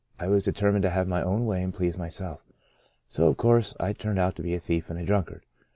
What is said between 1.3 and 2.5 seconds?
way and please my self,